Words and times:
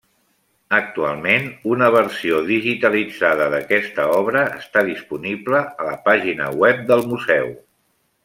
Actualment, 0.75 1.43
una 1.73 1.89
versió 1.95 2.39
digitalitzada 2.47 3.49
d'aquesta 3.55 4.07
obra 4.15 4.41
està 4.61 4.83
disponible 4.89 5.63
a 5.85 5.89
la 5.91 5.95
pàgina 6.09 6.49
web 6.65 6.81
del 6.95 7.05
museu. 7.15 7.53